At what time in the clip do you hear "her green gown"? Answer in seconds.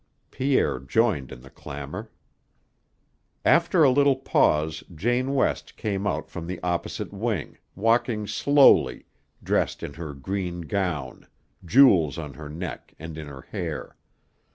9.93-11.27